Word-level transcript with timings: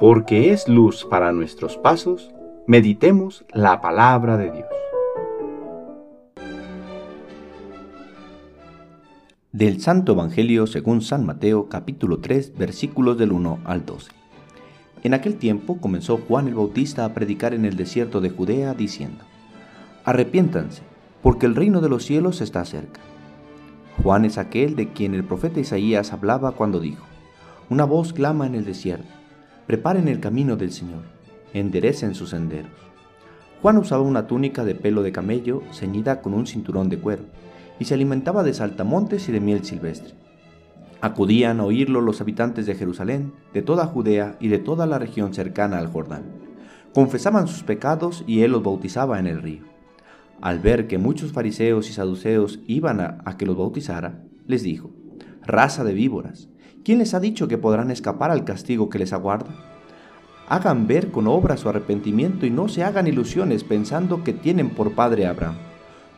porque 0.00 0.50
es 0.50 0.66
luz 0.66 1.04
para 1.04 1.30
nuestros 1.30 1.76
pasos, 1.76 2.30
meditemos 2.66 3.44
la 3.52 3.82
palabra 3.82 4.38
de 4.38 4.50
Dios. 4.50 4.68
Del 9.52 9.82
Santo 9.82 10.12
Evangelio 10.12 10.66
según 10.66 11.02
San 11.02 11.26
Mateo 11.26 11.68
capítulo 11.68 12.20
3 12.20 12.56
versículos 12.56 13.18
del 13.18 13.30
1 13.30 13.58
al 13.66 13.84
12. 13.84 14.10
En 15.02 15.12
aquel 15.12 15.36
tiempo 15.36 15.76
comenzó 15.82 16.16
Juan 16.16 16.48
el 16.48 16.54
Bautista 16.54 17.04
a 17.04 17.12
predicar 17.12 17.52
en 17.52 17.66
el 17.66 17.76
desierto 17.76 18.22
de 18.22 18.30
Judea 18.30 18.72
diciendo, 18.72 19.24
Arrepiéntanse, 20.06 20.80
porque 21.22 21.44
el 21.44 21.54
reino 21.54 21.82
de 21.82 21.90
los 21.90 22.06
cielos 22.06 22.40
está 22.40 22.64
cerca. 22.64 23.00
Juan 24.02 24.24
es 24.24 24.38
aquel 24.38 24.76
de 24.76 24.94
quien 24.94 25.12
el 25.12 25.24
profeta 25.24 25.60
Isaías 25.60 26.14
hablaba 26.14 26.52
cuando 26.52 26.80
dijo, 26.80 27.04
Una 27.68 27.84
voz 27.84 28.14
clama 28.14 28.46
en 28.46 28.54
el 28.54 28.64
desierto 28.64 29.19
Preparen 29.70 30.08
el 30.08 30.18
camino 30.18 30.56
del 30.56 30.72
Señor, 30.72 31.02
enderecen 31.54 32.16
sus 32.16 32.30
senderos. 32.30 32.72
Juan 33.62 33.76
usaba 33.76 34.02
una 34.02 34.26
túnica 34.26 34.64
de 34.64 34.74
pelo 34.74 35.04
de 35.04 35.12
camello 35.12 35.62
ceñida 35.70 36.22
con 36.22 36.34
un 36.34 36.48
cinturón 36.48 36.88
de 36.88 36.98
cuero, 36.98 37.22
y 37.78 37.84
se 37.84 37.94
alimentaba 37.94 38.42
de 38.42 38.52
saltamontes 38.52 39.28
y 39.28 39.32
de 39.32 39.38
miel 39.38 39.64
silvestre. 39.64 40.14
Acudían 41.00 41.60
a 41.60 41.64
oírlo 41.66 42.00
los 42.00 42.20
habitantes 42.20 42.66
de 42.66 42.74
Jerusalén, 42.74 43.32
de 43.54 43.62
toda 43.62 43.86
Judea 43.86 44.36
y 44.40 44.48
de 44.48 44.58
toda 44.58 44.86
la 44.86 44.98
región 44.98 45.34
cercana 45.34 45.78
al 45.78 45.86
Jordán. 45.86 46.24
Confesaban 46.92 47.46
sus 47.46 47.62
pecados 47.62 48.24
y 48.26 48.42
él 48.42 48.50
los 48.50 48.64
bautizaba 48.64 49.20
en 49.20 49.28
el 49.28 49.40
río. 49.40 49.62
Al 50.40 50.58
ver 50.58 50.88
que 50.88 50.98
muchos 50.98 51.30
fariseos 51.30 51.88
y 51.90 51.92
saduceos 51.92 52.58
iban 52.66 52.98
a, 53.00 53.36
que 53.38 53.46
los 53.46 53.56
bautizara, 53.56 54.24
les 54.48 54.64
dijo, 54.64 54.90
Raza 55.46 55.84
de 55.84 55.94
víboras, 55.94 56.48
¿Quién 56.82 56.98
les 56.98 57.12
ha 57.12 57.20
dicho 57.20 57.46
que 57.46 57.58
podrán 57.58 57.90
escapar 57.90 58.30
al 58.30 58.44
castigo 58.44 58.88
que 58.88 58.98
les 58.98 59.12
aguarda? 59.12 59.50
Hagan 60.48 60.86
ver 60.86 61.10
con 61.10 61.28
obras 61.28 61.60
su 61.60 61.68
arrepentimiento 61.68 62.46
y 62.46 62.50
no 62.50 62.68
se 62.68 62.82
hagan 62.82 63.06
ilusiones 63.06 63.64
pensando 63.64 64.24
que 64.24 64.32
tienen 64.32 64.70
por 64.70 64.94
padre 64.94 65.26
a 65.26 65.30
Abraham, 65.30 65.56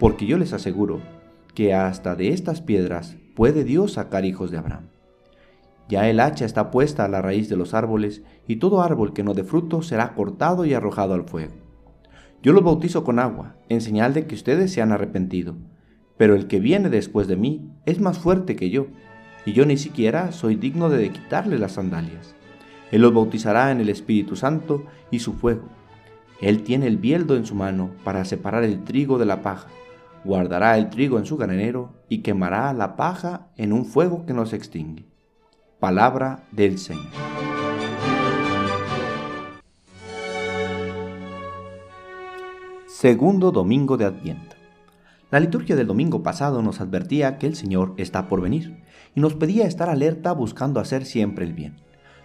porque 0.00 0.26
yo 0.26 0.36
les 0.36 0.52
aseguro 0.52 1.00
que 1.54 1.74
hasta 1.74 2.16
de 2.16 2.30
estas 2.30 2.60
piedras 2.60 3.16
puede 3.36 3.62
Dios 3.62 3.92
sacar 3.92 4.24
hijos 4.24 4.50
de 4.50 4.58
Abraham. 4.58 4.88
Ya 5.88 6.10
el 6.10 6.18
hacha 6.18 6.44
está 6.44 6.70
puesta 6.72 7.04
a 7.04 7.08
la 7.08 7.22
raíz 7.22 7.48
de 7.48 7.56
los 7.56 7.72
árboles, 7.72 8.22
y 8.46 8.56
todo 8.56 8.82
árbol 8.82 9.12
que 9.12 9.22
no 9.22 9.34
dé 9.34 9.44
fruto 9.44 9.80
será 9.80 10.14
cortado 10.14 10.66
y 10.66 10.74
arrojado 10.74 11.14
al 11.14 11.24
fuego. 11.24 11.54
Yo 12.42 12.52
los 12.52 12.64
bautizo 12.64 13.04
con 13.04 13.18
agua, 13.18 13.56
en 13.68 13.80
señal 13.80 14.12
de 14.12 14.26
que 14.26 14.34
ustedes 14.34 14.72
se 14.72 14.82
han 14.82 14.92
arrepentido, 14.92 15.56
pero 16.16 16.34
el 16.34 16.48
que 16.48 16.60
viene 16.60 16.90
después 16.90 17.28
de 17.28 17.36
mí 17.36 17.70
es 17.86 18.00
más 18.00 18.18
fuerte 18.18 18.56
que 18.56 18.70
yo 18.70 18.88
y 19.48 19.54
yo 19.54 19.64
ni 19.64 19.78
siquiera 19.78 20.30
soy 20.30 20.56
digno 20.56 20.90
de 20.90 21.10
quitarle 21.10 21.58
las 21.58 21.72
sandalias. 21.72 22.34
Él 22.92 23.00
los 23.00 23.14
bautizará 23.14 23.70
en 23.70 23.80
el 23.80 23.88
Espíritu 23.88 24.36
Santo 24.36 24.84
y 25.10 25.20
su 25.20 25.32
fuego. 25.32 25.62
Él 26.42 26.64
tiene 26.64 26.86
el 26.86 26.98
bieldo 26.98 27.34
en 27.34 27.46
su 27.46 27.54
mano 27.54 27.92
para 28.04 28.26
separar 28.26 28.62
el 28.62 28.84
trigo 28.84 29.16
de 29.16 29.24
la 29.24 29.40
paja. 29.40 29.68
Guardará 30.22 30.76
el 30.76 30.90
trigo 30.90 31.18
en 31.18 31.24
su 31.24 31.38
granero 31.38 31.94
y 32.10 32.18
quemará 32.18 32.74
la 32.74 32.94
paja 32.94 33.46
en 33.56 33.72
un 33.72 33.86
fuego 33.86 34.26
que 34.26 34.34
no 34.34 34.44
se 34.44 34.56
extingue. 34.56 35.06
Palabra 35.80 36.44
del 36.52 36.76
Señor. 36.76 37.06
Segundo 42.86 43.50
domingo 43.50 43.96
de 43.96 44.04
Adviento. 44.04 44.57
La 45.30 45.40
liturgia 45.40 45.76
del 45.76 45.86
domingo 45.86 46.22
pasado 46.22 46.62
nos 46.62 46.80
advertía 46.80 47.36
que 47.36 47.46
el 47.46 47.54
Señor 47.54 47.92
está 47.98 48.28
por 48.28 48.40
venir 48.40 48.82
y 49.14 49.20
nos 49.20 49.34
pedía 49.34 49.66
estar 49.66 49.90
alerta 49.90 50.32
buscando 50.32 50.80
hacer 50.80 51.04
siempre 51.04 51.44
el 51.44 51.52
bien. 51.52 51.76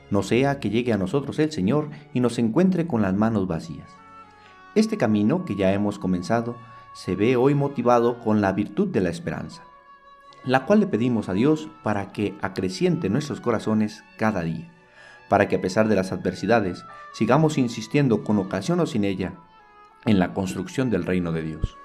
No 0.09 0.23
sea 0.23 0.61
que 0.61 0.69
llegue 0.69 0.93
a 0.93 0.97
nosotros 0.97 1.37
el 1.39 1.51
Señor 1.51 1.89
y 2.13 2.21
nos 2.21 2.39
encuentre 2.39 2.87
con 2.87 3.01
las 3.01 3.13
manos 3.13 3.45
vacías. 3.45 3.89
Este 4.73 4.95
camino 4.95 5.43
que 5.43 5.57
ya 5.57 5.73
hemos 5.73 5.99
comenzado 5.99 6.55
se 6.93 7.17
ve 7.17 7.35
hoy 7.35 7.55
motivado 7.55 8.21
con 8.21 8.39
la 8.39 8.53
virtud 8.53 8.87
de 8.87 9.01
la 9.01 9.09
esperanza, 9.09 9.63
la 10.45 10.65
cual 10.65 10.79
le 10.79 10.87
pedimos 10.87 11.27
a 11.27 11.33
Dios 11.33 11.67
para 11.83 12.13
que 12.13 12.37
acreciente 12.41 13.09
nuestros 13.09 13.41
corazones 13.41 14.05
cada 14.17 14.43
día, 14.43 14.71
para 15.27 15.49
que 15.49 15.57
a 15.57 15.61
pesar 15.61 15.89
de 15.89 15.95
las 15.97 16.13
adversidades 16.13 16.85
sigamos 17.11 17.57
insistiendo 17.57 18.23
con 18.23 18.37
ocasión 18.37 18.79
o 18.79 18.85
sin 18.85 19.03
ella 19.03 19.33
en 20.05 20.19
la 20.19 20.33
construcción 20.33 20.89
del 20.89 21.03
reino 21.03 21.33
de 21.33 21.41
Dios 21.41 21.77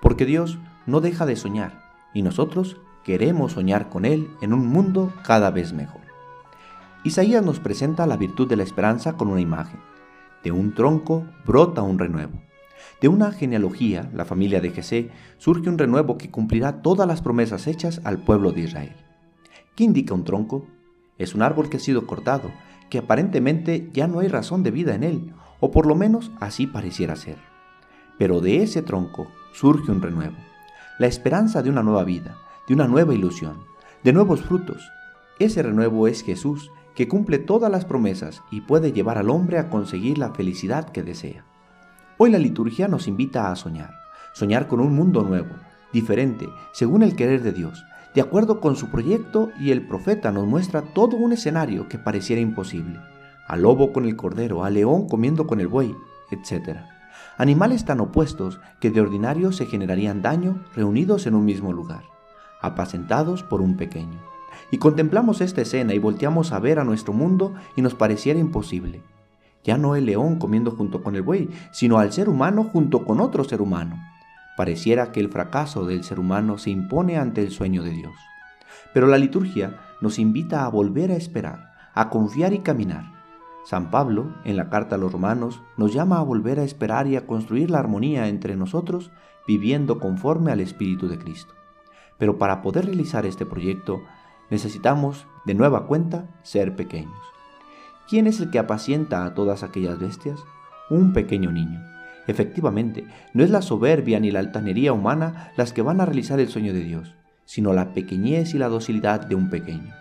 porque 0.00 0.26
Dios 0.26 0.58
no 0.86 1.00
deja 1.00 1.26
de 1.26 1.36
soñar 1.36 1.90
y 2.14 2.22
nosotros 2.22 2.76
queremos 3.04 3.52
soñar 3.52 3.88
con 3.88 4.04
Él 4.04 4.30
en 4.40 4.52
un 4.52 4.66
mundo 4.66 5.12
cada 5.24 5.50
vez 5.50 5.72
mejor. 5.72 6.00
Isaías 7.02 7.44
nos 7.44 7.60
presenta 7.60 8.06
la 8.06 8.16
virtud 8.16 8.48
de 8.48 8.56
la 8.56 8.62
esperanza 8.62 9.16
con 9.16 9.28
una 9.28 9.40
imagen. 9.40 9.80
De 10.42 10.52
un 10.52 10.74
tronco 10.74 11.24
brota 11.46 11.82
un 11.82 11.98
renuevo. 11.98 12.40
De 13.00 13.08
una 13.08 13.32
genealogía, 13.32 14.10
la 14.14 14.26
familia 14.26 14.60
de 14.60 14.70
Jesé, 14.70 15.10
surge 15.38 15.70
un 15.70 15.78
renuevo 15.78 16.18
que 16.18 16.30
cumplirá 16.30 16.82
todas 16.82 17.08
las 17.08 17.22
promesas 17.22 17.66
hechas 17.66 18.00
al 18.04 18.18
pueblo 18.18 18.52
de 18.52 18.62
Israel. 18.62 18.96
¿Qué 19.74 19.84
indica 19.84 20.12
un 20.12 20.24
tronco? 20.24 20.66
Es 21.16 21.34
un 21.34 21.42
árbol 21.42 21.70
que 21.70 21.78
ha 21.78 21.80
sido 21.80 22.06
cortado, 22.06 22.50
que 22.90 22.98
aparentemente 22.98 23.88
ya 23.94 24.06
no 24.06 24.20
hay 24.20 24.28
razón 24.28 24.62
de 24.62 24.70
vida 24.70 24.94
en 24.94 25.04
él, 25.04 25.32
o 25.60 25.70
por 25.70 25.86
lo 25.86 25.94
menos 25.94 26.30
así 26.40 26.66
pareciera 26.66 27.16
ser. 27.16 27.36
Pero 28.18 28.40
de 28.40 28.62
ese 28.62 28.82
tronco 28.82 29.28
surge 29.52 29.90
un 29.90 30.02
renuevo, 30.02 30.36
la 30.98 31.06
esperanza 31.06 31.62
de 31.62 31.70
una 31.70 31.82
nueva 31.82 32.04
vida, 32.04 32.36
de 32.68 32.74
una 32.74 32.86
nueva 32.86 33.14
ilusión, 33.14 33.64
de 34.04 34.12
nuevos 34.12 34.42
frutos. 34.42 34.90
Ese 35.38 35.62
renuevo 35.62 36.06
es 36.06 36.22
Jesús, 36.22 36.70
que 36.94 37.08
cumple 37.08 37.38
todas 37.38 37.70
las 37.70 37.84
promesas 37.84 38.42
y 38.50 38.60
puede 38.62 38.92
llevar 38.92 39.18
al 39.18 39.30
hombre 39.30 39.58
a 39.58 39.70
conseguir 39.70 40.18
la 40.18 40.32
felicidad 40.32 40.90
que 40.90 41.02
desea. 41.02 41.44
Hoy 42.18 42.30
la 42.30 42.38
liturgia 42.38 42.88
nos 42.88 43.08
invita 43.08 43.50
a 43.50 43.56
soñar, 43.56 43.94
soñar 44.34 44.68
con 44.68 44.80
un 44.80 44.94
mundo 44.94 45.22
nuevo, 45.22 45.54
diferente, 45.92 46.48
según 46.72 47.02
el 47.02 47.16
querer 47.16 47.42
de 47.42 47.52
Dios, 47.52 47.84
de 48.14 48.20
acuerdo 48.20 48.60
con 48.60 48.76
su 48.76 48.90
proyecto 48.90 49.50
y 49.58 49.70
el 49.70 49.86
profeta 49.86 50.32
nos 50.32 50.46
muestra 50.46 50.82
todo 50.82 51.16
un 51.16 51.32
escenario 51.32 51.88
que 51.88 51.98
pareciera 51.98 52.42
imposible, 52.42 53.00
al 53.46 53.62
lobo 53.62 53.92
con 53.92 54.04
el 54.04 54.16
cordero, 54.16 54.64
al 54.64 54.74
león 54.74 55.08
comiendo 55.08 55.46
con 55.46 55.60
el 55.60 55.68
buey, 55.68 55.94
etc 56.30 56.99
animales 57.40 57.86
tan 57.86 58.00
opuestos 58.00 58.60
que 58.80 58.90
de 58.90 59.00
ordinario 59.00 59.50
se 59.50 59.64
generarían 59.64 60.20
daño 60.20 60.62
reunidos 60.76 61.26
en 61.26 61.34
un 61.34 61.46
mismo 61.46 61.72
lugar, 61.72 62.02
apacentados 62.60 63.42
por 63.42 63.62
un 63.62 63.78
pequeño. 63.78 64.20
Y 64.70 64.76
contemplamos 64.76 65.40
esta 65.40 65.62
escena 65.62 65.94
y 65.94 65.98
volteamos 65.98 66.52
a 66.52 66.58
ver 66.58 66.78
a 66.78 66.84
nuestro 66.84 67.14
mundo 67.14 67.54
y 67.76 67.80
nos 67.80 67.94
pareciera 67.94 68.38
imposible. 68.38 69.00
Ya 69.64 69.78
no 69.78 69.96
el 69.96 70.04
león 70.04 70.36
comiendo 70.38 70.72
junto 70.72 71.02
con 71.02 71.16
el 71.16 71.22
buey, 71.22 71.48
sino 71.72 71.98
al 71.98 72.12
ser 72.12 72.28
humano 72.28 72.64
junto 72.64 73.06
con 73.06 73.20
otro 73.20 73.42
ser 73.44 73.62
humano. 73.62 73.96
Pareciera 74.54 75.10
que 75.10 75.20
el 75.20 75.30
fracaso 75.30 75.86
del 75.86 76.04
ser 76.04 76.20
humano 76.20 76.58
se 76.58 76.68
impone 76.68 77.16
ante 77.16 77.40
el 77.40 77.50
sueño 77.50 77.82
de 77.82 77.92
Dios. 77.92 78.14
Pero 78.92 79.06
la 79.06 79.16
liturgia 79.16 79.80
nos 80.02 80.18
invita 80.18 80.66
a 80.66 80.68
volver 80.68 81.10
a 81.10 81.16
esperar, 81.16 81.72
a 81.94 82.10
confiar 82.10 82.52
y 82.52 82.58
caminar 82.58 83.19
San 83.64 83.90
Pablo, 83.90 84.34
en 84.44 84.56
la 84.56 84.70
carta 84.70 84.96
a 84.96 84.98
los 84.98 85.12
romanos, 85.12 85.60
nos 85.76 85.92
llama 85.92 86.18
a 86.18 86.22
volver 86.22 86.58
a 86.58 86.64
esperar 86.64 87.06
y 87.06 87.16
a 87.16 87.26
construir 87.26 87.70
la 87.70 87.78
armonía 87.78 88.28
entre 88.28 88.56
nosotros 88.56 89.10
viviendo 89.46 89.98
conforme 89.98 90.50
al 90.50 90.60
Espíritu 90.60 91.08
de 91.08 91.18
Cristo. 91.18 91.54
Pero 92.18 92.38
para 92.38 92.62
poder 92.62 92.86
realizar 92.86 93.26
este 93.26 93.46
proyecto 93.46 94.02
necesitamos, 94.50 95.26
de 95.44 95.54
nueva 95.54 95.86
cuenta, 95.86 96.26
ser 96.42 96.74
pequeños. 96.74 97.18
¿Quién 98.08 98.26
es 98.26 98.40
el 98.40 98.50
que 98.50 98.58
apacienta 98.58 99.24
a 99.24 99.34
todas 99.34 99.62
aquellas 99.62 99.98
bestias? 99.98 100.40
Un 100.88 101.12
pequeño 101.12 101.52
niño. 101.52 101.80
Efectivamente, 102.26 103.06
no 103.34 103.44
es 103.44 103.50
la 103.50 103.62
soberbia 103.62 104.20
ni 104.20 104.30
la 104.30 104.40
altanería 104.40 104.92
humana 104.92 105.52
las 105.56 105.72
que 105.72 105.82
van 105.82 106.00
a 106.00 106.06
realizar 106.06 106.40
el 106.40 106.48
sueño 106.48 106.72
de 106.72 106.84
Dios, 106.84 107.14
sino 107.44 107.72
la 107.72 107.92
pequeñez 107.92 108.54
y 108.54 108.58
la 108.58 108.68
docilidad 108.68 109.26
de 109.26 109.34
un 109.34 109.50
pequeño 109.50 109.94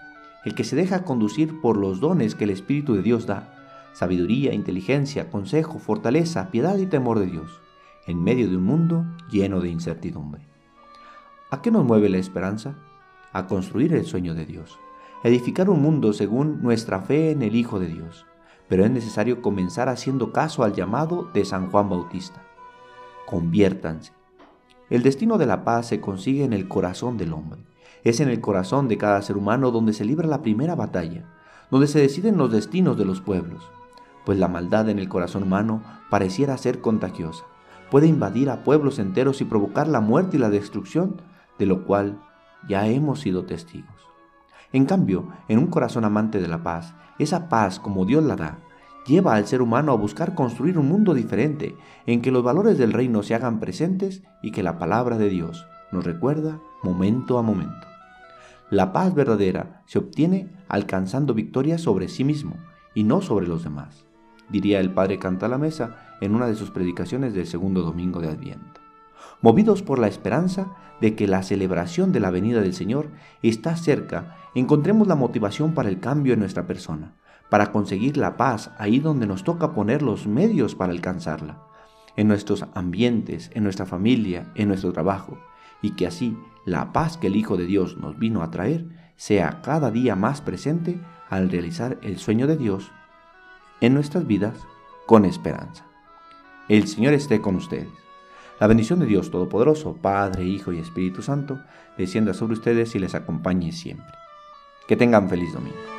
el 0.45 0.55
que 0.55 0.63
se 0.63 0.75
deja 0.75 1.03
conducir 1.03 1.59
por 1.59 1.77
los 1.77 2.00
dones 2.00 2.36
que 2.36 2.45
el 2.45 2.50
Espíritu 2.50 2.95
de 2.95 3.01
Dios 3.01 3.25
da, 3.25 3.91
sabiduría, 3.94 4.53
inteligencia, 4.53 5.30
consejo, 5.30 5.80
fortaleza, 5.80 6.50
piedad 6.51 6.77
y 6.77 6.86
temor 6.86 7.19
de 7.19 7.25
Dios, 7.25 7.59
en 8.07 8.24
medio 8.24 8.50
de 8.50 8.56
un 8.56 8.63
mundo 8.63 9.06
lleno 9.30 9.59
de 9.59 9.69
incertidumbre. 9.69 10.47
¿A 11.51 11.62
qué 11.62 11.71
nos 11.71 11.83
mueve 11.83 12.09
la 12.09 12.18
esperanza? 12.18 12.75
A 13.33 13.47
construir 13.47 13.94
el 13.94 14.06
sueño 14.06 14.33
de 14.33 14.45
Dios, 14.45 14.80
edificar 15.24 15.69
un 15.69 15.81
mundo 15.81 16.13
según 16.13 16.62
nuestra 16.62 17.01
fe 17.01 17.31
en 17.31 17.41
el 17.41 17.56
Hijo 17.56 17.80
de 17.80 17.88
Dios, 17.88 18.25
pero 18.69 18.86
es 18.86 18.91
necesario 18.91 19.41
comenzar 19.41 19.89
haciendo 19.89 20.31
caso 20.31 20.63
al 20.63 20.74
llamado 20.74 21.30
de 21.33 21.44
San 21.44 21.69
Juan 21.69 21.89
Bautista. 21.89 22.41
Conviértanse. 23.25 24.13
El 24.89 25.03
destino 25.03 25.38
de 25.38 25.45
la 25.45 25.63
paz 25.63 25.88
se 25.88 26.00
consigue 26.00 26.44
en 26.44 26.53
el 26.53 26.68
corazón 26.68 27.18
del 27.18 27.33
hombre 27.33 27.69
es 28.04 28.19
en 28.19 28.30
el 28.30 28.42
corazón 28.42 28.88
de 28.88 28.98
cada 28.98 29.22
ser 29.22 29.38
humano 29.38 29.72
donde 29.72 29.94
se 29.94 30.06
libra 30.06 30.28
la 30.28 30.42
primera 30.42 30.75
batalla, 30.75 31.25
donde 31.72 31.88
se 31.88 32.00
deciden 32.00 32.38
los 32.38 32.51
destinos 32.51 32.98
de 32.98 33.06
los 33.06 33.22
pueblos, 33.22 33.69
pues 34.25 34.38
la 34.38 34.48
maldad 34.48 34.90
en 34.90 35.00
el 35.00 35.10
corazón 35.10 35.44
humano 35.44 35.81
pareciera 36.10 36.57
ser 36.57 36.81
contagiosa, 36.81 37.46
puede 37.90 38.07
invadir 38.07 38.50
a 38.50 38.63
pueblos 38.63 39.00
enteros 39.00 39.42
y 39.42 39.46
provocar 39.46 39.88
la 39.88 40.01
muerte 40.01 40.38
y 40.38 40.40
la 40.40 40.50
destrucción, 40.50 41.22
de 41.57 41.66
lo 41.66 41.86
cual 41.86 42.19
ya 42.68 42.88
hemos 42.88 43.22
sido 43.22 43.46
testigos. 43.46 44.07
En 44.72 44.86
cambio, 44.86 45.28
en 45.48 45.60
un 45.60 45.68
corazón 45.68 46.06
amante 46.06 46.40
de 46.40 46.48
la 46.48 46.63
paz, 46.63 46.94
esa 47.18 47.50
paz 47.50 47.80
como 47.80 48.06
Dios 48.06 48.24
la 48.24 48.36
da, 48.36 48.60
lleva 49.07 49.34
al 49.34 49.48
ser 49.48 49.62
humano 49.62 49.92
a 49.92 49.96
buscar 49.96 50.36
construir 50.36 50.78
un 50.78 50.88
mundo 50.88 51.13
diferente 51.13 51.75
en 52.06 52.22
que 52.22 52.31
los 52.31 52.44
valores 52.44 52.78
del 52.78 52.94
reino 52.94 53.24
se 53.24 53.34
hagan 53.34 53.60
presentes 53.60 54.22
y 54.44 54.51
que 54.51 54.63
la 54.63 54.78
palabra 54.78 55.18
de 55.18 55.30
Dios 55.30 55.66
nos 55.92 56.04
recuerda 56.04 56.60
momento 56.84 57.40
a 57.40 57.42
momento. 57.42 57.88
La 58.69 58.94
paz 58.94 59.16
verdadera 59.16 59.81
se 59.88 59.98
obtiene 59.98 60.50
alcanzando 60.68 61.33
victoria 61.33 61.80
sobre 61.80 62.07
sí 62.07 62.24
mismo 62.24 62.56
y 62.94 63.04
no 63.04 63.21
sobre 63.21 63.48
los 63.48 63.63
demás, 63.63 64.06
diría 64.48 64.80
el 64.80 64.92
padre 64.92 65.18
Canta 65.18 65.48
la 65.48 65.57
Mesa 65.57 65.98
en 66.21 66.36
una 66.36 66.45
de 66.45 66.54
sus 66.54 66.69
predicaciones 66.69 67.33
del 67.33 67.48
segundo 67.48 67.81
domingo 67.81 68.21
de 68.21 68.30
Adviento. 68.30 68.80
Movidos 69.42 69.81
por 69.81 69.98
la 69.98 70.07
esperanza 70.07 70.68
de 71.01 71.16
que 71.16 71.27
la 71.27 71.42
celebración 71.42 72.12
de 72.12 72.19
la 72.19 72.30
venida 72.30 72.62
del 72.62 72.75
Señor 72.75 73.10
está 73.42 73.75
cerca, 73.75 74.38
encontremos 74.54 75.07
la 75.07 75.15
motivación 75.15 75.74
para 75.74 75.89
el 75.89 76.00
cambio 76.00 76.33
en 76.33 76.39
nuestra 76.39 76.68
persona, 76.68 77.13
para 77.50 77.72
conseguir 77.72 78.18
la 78.18 78.38
paz 78.38 78.69
ahí 78.77 79.00
donde 79.00 79.25
nos 79.25 79.44
toca 79.44 79.74
poner 79.74 80.04
los 80.04 80.27
medios 80.27 80.75
para 80.75 80.92
alcanzarla, 80.92 81.63
en 82.15 82.27
nuestros 82.27 82.65
ambientes, 82.75 83.50
en 83.56 83.63
nuestra 83.63 83.88
familia, 83.88 84.51
en 84.54 84.68
nuestro 84.68 84.94
trabajo, 84.94 85.39
y 85.81 85.95
que 85.95 86.06
así 86.06 86.38
la 86.65 86.91
paz 86.94 87.17
que 87.17 87.27
el 87.27 87.35
Hijo 87.35 87.57
de 87.57 87.65
Dios 87.65 87.97
nos 87.97 88.17
vino 88.17 88.41
a 88.41 88.51
traer 88.51 88.85
sea 89.15 89.61
cada 89.61 89.91
día 89.91 90.15
más 90.15 90.41
presente 90.41 91.00
al 91.29 91.50
realizar 91.50 91.97
el 92.01 92.17
sueño 92.17 92.47
de 92.47 92.57
Dios 92.57 92.91
en 93.81 93.94
nuestras 93.94 94.25
vidas 94.25 94.56
con 95.06 95.25
esperanza. 95.25 95.85
El 96.67 96.88
Señor 96.88 97.13
esté 97.13 97.41
con 97.41 97.56
ustedes. 97.56 97.89
La 98.59 98.67
bendición 98.67 99.00
de 99.00 99.06
Dios 99.06 99.31
Todopoderoso, 99.31 99.95
Padre, 99.95 100.44
Hijo 100.44 100.73
y 100.73 100.79
Espíritu 100.79 101.21
Santo, 101.21 101.59
descienda 101.97 102.33
sobre 102.33 102.53
ustedes 102.53 102.94
y 102.95 103.00
les 103.00 103.15
acompañe 103.15 103.71
siempre. 103.71 104.13
Que 104.88 104.95
tengan 104.95 105.29
feliz 105.29 105.53
domingo. 105.53 105.99